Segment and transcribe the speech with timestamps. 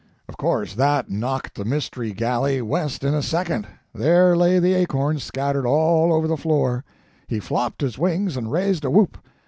[0.27, 3.67] Of course, that knocked the mystery galley west in a second.
[3.93, 6.83] There lay the acorns, scattered all over the floor..
[7.27, 9.19] He flopped his wings and raised a whoop.